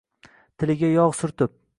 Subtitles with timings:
[0.63, 1.57] tiliga yog’ surtib